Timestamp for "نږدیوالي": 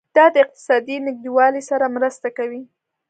1.07-1.61